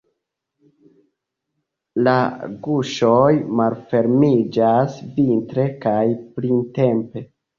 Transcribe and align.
La 2.07 2.15
guŝoj 2.67 3.27
malfermiĝas 3.61 4.97
vintre 5.21 5.67
kaj 5.87 6.03
printempe. 6.39 7.25